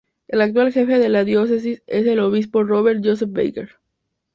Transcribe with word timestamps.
El 0.27 0.41
actual 0.41 0.73
jefe 0.73 0.97
de 0.97 1.09
la 1.09 1.23
Diócesis 1.23 1.83
es 1.85 2.07
el 2.07 2.19
Obispo 2.21 2.63
Robert 2.63 3.05
Joseph 3.05 3.29
Baker. 3.31 3.69